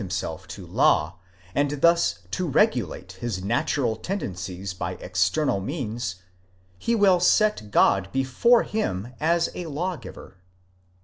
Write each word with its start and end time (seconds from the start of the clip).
himself 0.01 0.47
to 0.47 0.65
law, 0.65 1.15
and 1.53 1.79
thus 1.81 2.21
to 2.31 2.47
regulate 2.47 3.11
his 3.21 3.43
natural 3.43 3.95
tendencies 3.95 4.73
by 4.73 4.93
external 4.95 5.59
means, 5.61 6.15
he 6.79 6.95
will 6.95 7.19
set 7.19 7.69
God 7.69 8.11
before 8.11 8.63
him 8.63 9.13
as 9.19 9.51
a 9.53 9.67
lawgiver. 9.67 10.37